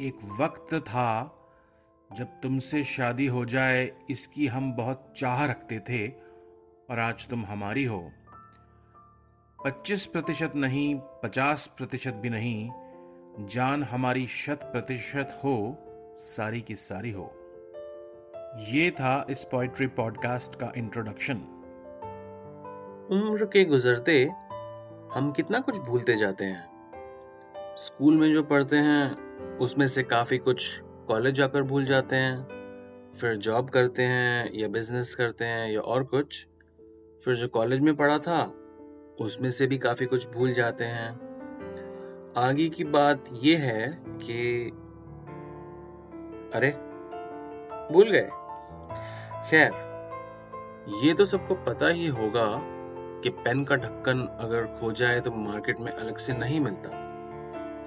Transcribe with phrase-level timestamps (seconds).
[0.00, 1.34] एक वक्त था
[2.16, 6.08] जब तुमसे शादी हो जाए, इसकी हम बहुत चाह रखते थे
[6.90, 8.12] और आज तुम हमारी हो।
[9.64, 12.70] पच्चीस प्रतिशत नहीं, पचास प्रतिशत भी नहीं,
[13.46, 15.76] जान हमारी शत प्रतिशत हो,
[16.16, 17.32] सारी की सारी हो।
[18.68, 21.36] ये था इस पोइट्री पॉडकास्ट का इंट्रोडक्शन
[23.12, 24.24] उम्र के गुजरते
[25.14, 26.67] हम कितना कुछ भूलते जाते हैं।
[27.86, 29.16] स्कूल में जो पढ़ते हैं,
[29.56, 32.58] उसमें से काफ़ी कुछ कॉलेज जाकर भूल जाते हैं,
[33.20, 36.46] फिर जॉब करते हैं, या बिज़नेस करते हैं, या और कुछ।
[37.24, 38.54] फिर जो कॉलेज में पढ़ा था,
[39.20, 41.28] उसमें से भी काफ़ी कुछ भूल जाते हैं।
[42.36, 44.70] आगे की बात यह है कि,
[46.54, 46.70] अरे,
[47.92, 48.30] भूल गए।
[49.50, 49.70] खैर,
[51.04, 52.60] ये तो सबको पता ही होगा
[53.20, 56.97] कि पेन का ढक्कन अगर खो जाए तो मार्केट में अलग से नहीं मिलता।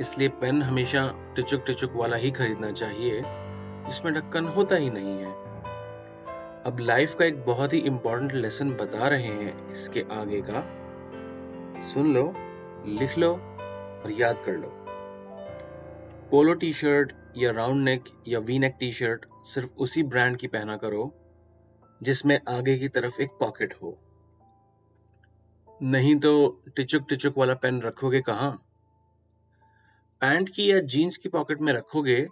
[0.00, 3.22] इसलिए पेन हमेशा टिचुक टिचुक वाला ही खरीदना चाहिए,
[3.88, 5.32] जिसमें ढक्कन होता ही नहीं है।
[6.62, 10.60] अब लाइफ का एक बहुत ही इंपॉर्टेंट लेसन बता रहे हैं इसके आगे का।
[11.80, 12.34] सुन लो,
[12.86, 13.32] लिख लो
[14.04, 14.74] और याद कर लो।
[16.30, 20.46] पोलो टी शर्ट या राउंड नेक या वी नेक टी शर्ट सिर्फ़ उसी ब्रांड की
[20.46, 21.14] पहना करो,
[22.02, 23.98] जिसमें आगे की तरफ़ एक पॉकेट हो।
[25.82, 28.67] नहीं तो टिचुक टिचुक वाला पेन रखोगे कहाँ?
[30.20, 32.28] पैंट की या जीन्स की पॉकेट में रखोगे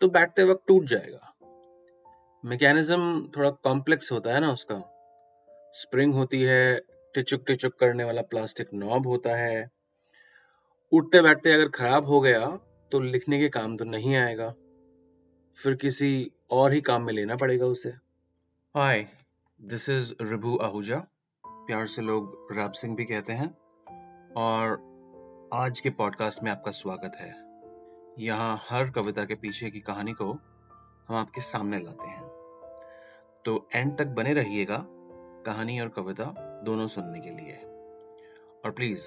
[0.00, 1.34] तो बैठते वक्त टूट जाएगा।
[2.44, 4.76] मैकेनिज्म थोड़ा कॉम्प्लेक्स होता है ना उसका।
[5.72, 6.80] स्प्रिंग होती है,
[7.14, 9.70] टिचुक टिचुक करने वाला प्लास्टिक नॉब होता है।
[10.92, 12.46] उठते बैठते अगर खराब हो गया
[12.92, 14.54] तो लिखने के काम तो नहीं आएगा।
[15.56, 17.90] फिर किसी और ही काम में लेना पड़ेगा उसे।
[18.76, 19.08] Hi
[19.60, 21.06] this is Ribhu Ahuja
[21.46, 23.56] प्यार से लोग राब सिंह भी कहते हैं।
[24.36, 24.89] और
[25.54, 27.34] आज के पॉडकास्ट में आपका स्वागत है।
[28.18, 30.32] यहाँ हर कविता के पीछे की कहानी को
[31.08, 32.22] हम आपके सामने लाते हैं।
[33.44, 34.84] तो एंड तक बने रहिएगा
[35.46, 36.24] कहानी और कविता
[36.64, 37.52] दोनों सुनने के लिए।
[38.64, 39.00] और प्लीज़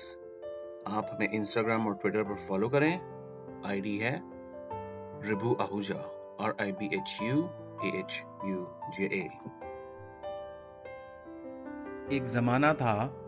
[0.87, 2.93] आप हमें इंस्टाग्राम और ट्विटर पर फॉलो करें।
[3.65, 4.21] आईडी है
[5.29, 5.99] रिभु आहूजा
[6.39, 7.39] और I B H U
[7.99, 9.29] H U J A
[12.15, 13.19] एक जमाना था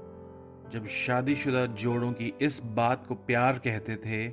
[0.71, 4.27] जब शादीशुदा जोड़ों की इस बात को प्यार कहते थे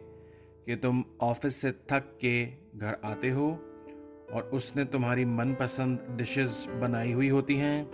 [0.67, 2.47] कि तुम ऑफ़िस से थक के
[2.79, 3.51] घर आते हो
[4.33, 7.85] और उसने तुम्हारी मनपसंद डिशेस बनाई हुई होती हैं,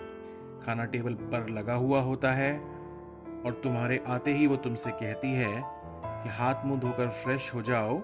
[0.60, 2.58] खाना टेबल पर लगा हुआ होता है
[3.46, 5.62] और तुम्हारे आते ही वो तुमसे कहती है
[6.22, 8.00] कि हाथ मुँह धोकर फ्रेश हो जाओ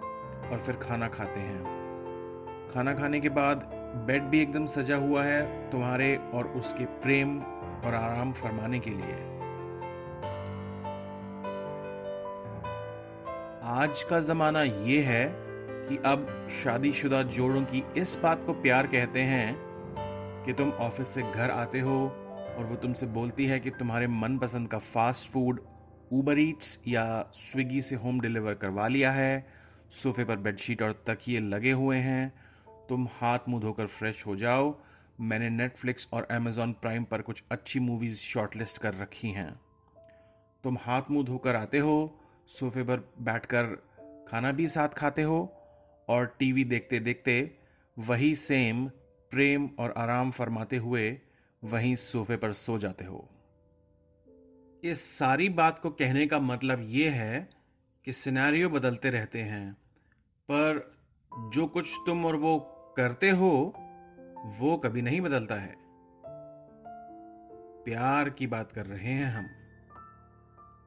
[0.50, 1.64] और फिर खाना खाते हैं।
[2.74, 3.70] खाना खाने के बाद
[4.06, 9.33] बेड भी एकदम सजा हुआ है तुम्हारे और उसके प्रेम और आराम फरमाने के लिए।
[13.66, 15.26] आज का ज़माना ये है
[15.88, 19.54] कि अब शादीशुदा जोड़ों की इस बात को प्यार कहते हैं
[20.46, 21.96] कि तुम ऑफ़िस से घर आते हो
[22.58, 25.60] और वो तुमसे बोलती है कि तुम्हारे मनपसंद का फास्ट फ़ूड
[26.12, 29.46] ऊबर ईट्स या स्विगी से होम डिलीवर करवा लिया है,
[29.90, 32.32] सोफे पर बेडशीट और तकिए लगे हुए हैं,
[32.88, 34.74] तुम हाथ मुँह धोकर फ्रेश हो जाओ।
[35.20, 39.60] मैंने नेटफ्लिक्स और अमेजॉन प्राइम पर कुछ अच्छी मूवीज़ शॉर्टलिस्ट कर रखी हैं।
[40.64, 43.64] तुम हाथ मुँह धोकर आते हो सोफे पर बैठकर
[44.28, 45.56] खाना भी साथ खाते हो
[46.08, 47.58] और टीवी देखते देखते
[47.98, 48.88] वही सेम
[49.30, 51.18] प्रेम और आराम फरमाते हुए
[51.64, 53.28] वहीं सोफे पर सो जाते हो।
[54.84, 57.48] इस सारी बात को कहने का मतलब ये है
[58.04, 59.72] कि सिनेरियो बदलते रहते हैं,
[60.48, 60.94] पर
[61.32, 62.58] जो कुछ तुम और वो
[62.96, 63.74] करते हो,
[64.60, 65.74] वो कभी नहीं बदलता है।
[67.84, 69.46] प्यार की बात कर रहे हैं हम।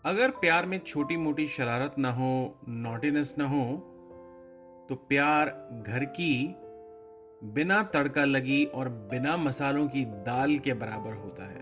[0.07, 3.77] अगर प्यार में छोटी मोटी शरारत ना हो नॉटीनेस ना हो
[4.89, 5.49] तो प्यार
[5.87, 6.55] घर की
[7.43, 11.61] बिना तड़का लगी और बिना मसालों की दाल के बराबर होता है।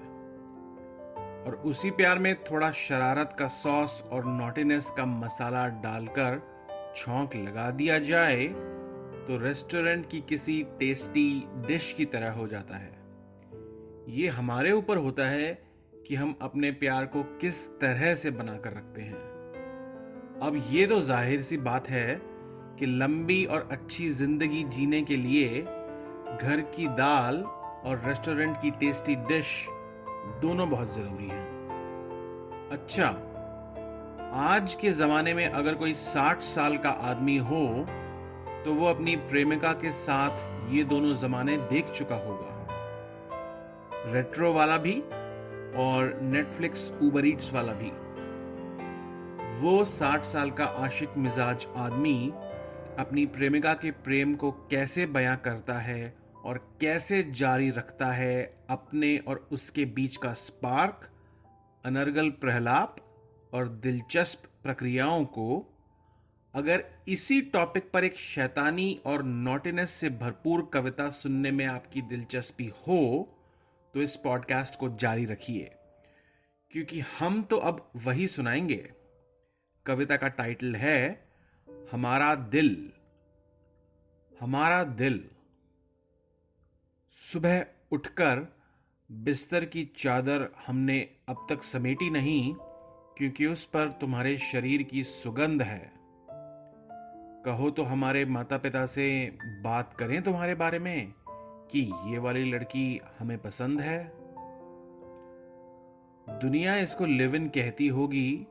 [1.43, 6.41] और उसी प्यार में थोड़ा शरारत का सॉस और नॉटीनेस का मसाला डालकर
[6.95, 8.47] छौंक लगा दिया जाए
[9.27, 12.93] तो रेस्टोरेंट की किसी टेस्टी डिश की तरह हो जाता है।
[14.09, 15.64] ये हमारे ऊपर होता है
[16.07, 19.19] कि हम अपने प्यार को किस तरह से बनाकर रखते हैं।
[20.39, 22.21] अब ये तो ज़ाहिर सी बात है
[22.79, 29.15] कि लंबी और अच्छी ज़िंदगी जीने के लिए घर की दाल और रेस्टोरेंट की टेस्टी
[29.25, 29.55] डिश
[30.41, 31.43] दोनों बहुत ज़रूरी है।
[32.71, 33.07] अच्छा
[34.43, 37.65] आज के जमाने में अगर कोई साठ साल का आदमी हो
[38.65, 42.53] तो वो अपनी प्रेमिका के साथ ये दोनों जमाने देख चुका होगा।
[44.13, 45.01] रेट्रो वाला भी
[45.77, 47.91] और नेटफ्लिक्स उबर ईट्स वाला भी।
[49.61, 52.31] वो साठ साल का आशिक मिजाज आदमी
[52.99, 59.17] अपनी प्रेमिका के प्रेम को कैसे बयां करता है और कैसे जारी रखता है अपने
[59.17, 61.09] और उसके बीच का स्पार्क
[61.85, 62.95] अनर्गल प्रहलाप
[63.53, 65.65] और दिलचस्प प्रक्रियाओं को
[66.53, 72.71] अगर इसी टॉपिक पर एक शैतानी और नोटिनेस से भरपूर कविता सुनने में आपकी दिलचस्पी
[72.87, 72.99] हो
[73.95, 75.71] तो इस पॉडकास्ट को जारी रखिए।
[76.71, 78.93] क्योंकि हम तो अब वही सुनाएँगे।
[79.85, 81.27] कविता का टाइटल है,
[81.91, 82.91] हमारा दिल।
[84.41, 85.29] हमारा दिल।
[87.11, 88.59] सुबह उठकर
[89.11, 92.55] बिस्तर की चादर हमने अब तक समेटी नहीं,
[93.17, 95.93] क्योंकि उस पर तुम्हारे शरीर की सुगंध है।
[97.45, 101.13] कहो तो हमारे माता पिता से बात करें तुम्हारे बारे में।
[101.71, 104.11] कि ये वाली लड़की हमें पसंद है?
[106.29, 108.47] दुनिया इसको लिव इन कहती होगी,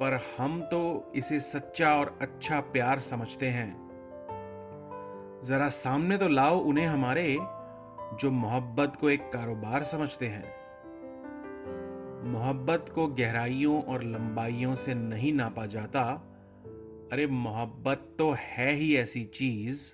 [0.00, 3.84] पर हम तो इसे सच्चा और अच्छा प्यार समझते हैं।
[5.44, 7.38] जरा सामने तो लाओ उन्हें हमारे,
[8.20, 10.64] जो मोहब्बत को एक कारोबार समझते हैं।
[12.32, 16.02] मोहब्बत को गहराइयों और लंबाइयों से नहीं नापा जाता।
[17.12, 19.92] अरे मोहब्बत तो है ही ऐसी चीज़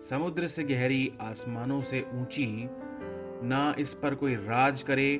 [0.00, 2.68] समुद्र से गहरी आसमानों से ऊँची,
[3.42, 5.16] ना इस पर कोई राज करे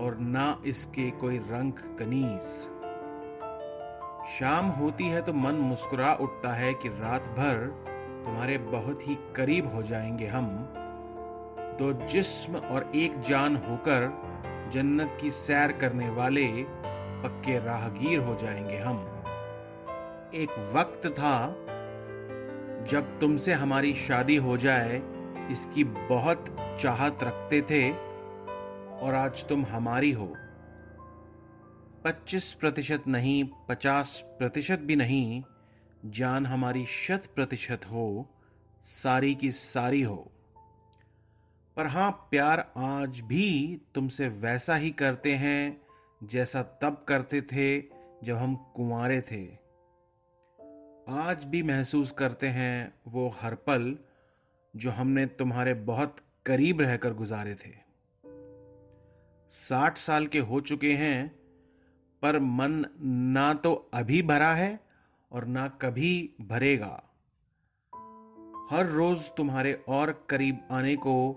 [0.00, 2.42] और ना इसके कोई रंग कनीज
[4.28, 7.66] शाम होती है तो मन मुस्कुरा उठता है कि रात भर
[8.26, 10.48] तुम्हारे बहुत ही करीब हो जाएँगे हम।
[11.78, 14.10] दो जिस्म और एक जान होकर
[14.72, 16.46] जन्नत की सैर करने वाले
[17.22, 19.00] पक्के राहगीर हो जाएँगे हम।
[20.34, 21.34] एक वक्त था
[22.88, 25.02] जब तुमसे हमारी शादी हो जाए,
[25.50, 26.44] इसकी बहुत
[26.80, 27.90] चाहत रखते थे,
[28.98, 30.34] और आज तुम हमारी हो।
[32.04, 35.42] पच्चीस प्रतिशत नहीं, पचास प्रतिशत भी नहीं,
[36.06, 38.30] जान हमारी शत प्रतिशत हो,
[38.82, 40.32] सारी की सारी हो।
[41.76, 45.80] पर हाँ, प्यार आज भी तुमसे वैसा ही करते हैं,
[46.24, 47.80] जैसा तब करते थे,
[48.24, 49.67] जब हम कुंवारे थे।
[51.10, 53.96] आज भी महसूस करते हैं वो हर पल
[54.76, 56.16] जो हमने तुम्हारे बहुत
[56.46, 57.70] करीब रहकर गुजारे थे।
[59.50, 61.28] साठ साल के हो चुके हैं,
[62.22, 62.84] पर मन
[63.34, 64.80] ना तो अभी भरा है
[65.32, 67.02] और ना कभी भरेगा।
[68.70, 71.32] हर रोज तुम्हारे और करीब आने को,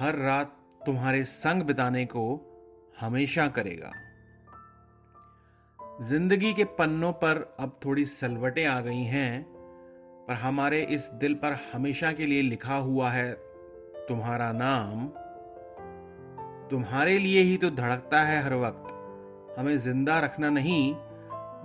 [0.00, 0.56] हर रात
[0.86, 2.24] तुम्हारे संग बिताने को
[3.00, 3.92] हमेशा करेगा।
[6.02, 9.42] ज़िंदगी के पन्नों पर अब थोड़ी सलवटें आ गई हैं,
[10.28, 13.32] पर हमारे इस दिल पर हमेशा के लिए लिखा हुआ है,
[14.08, 15.06] तुम्हारा नाम।
[16.70, 20.94] तुम्हारे लिए ही तो धड़कता है हर वक्त। हमें ज़िंदा रखना नहीं,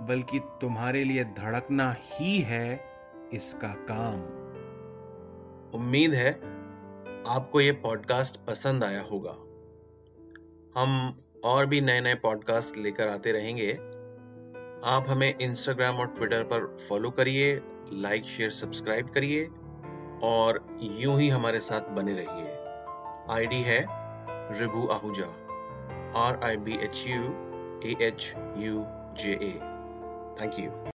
[0.08, 2.80] बल्कि तुम्हारे लिए धड़कना ही है
[3.32, 4.20] इसका काम।
[5.74, 6.30] उम्मीद है
[7.28, 9.36] आपको ये पॉडकास्ट पसंद आया होगा।
[10.80, 13.78] हम और भी नए नए पॉडकास्ट लेकर आते रहेंगे।
[14.84, 17.60] आप हमें इंस्टाग्राम और ट्विटर पर फॉलो करिए
[17.92, 19.44] लाइक शेयर सब्सक्राइब करिए
[20.22, 23.80] और यूँ ही हमारे साथ बने रहिए। आईडी है
[24.60, 25.26] Ribhu Ahuja.
[26.20, 27.22] R I B H U
[27.84, 28.84] A H U
[29.22, 29.52] J A
[30.40, 30.70] thank you